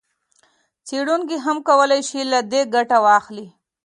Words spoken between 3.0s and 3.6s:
واخلي.